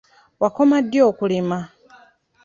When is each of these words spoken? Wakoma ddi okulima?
Wakoma 0.41 0.77
ddi 0.85 0.99
okulima? 1.09 1.59